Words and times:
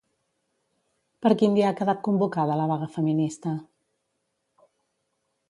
Per 1.25 1.31
quin 1.41 1.53
dia 1.57 1.67
ha 1.71 1.75
quedat 1.81 2.01
convocada 2.07 2.57
la 2.63 2.67
vaga 2.73 2.89
feminista? 2.97 3.55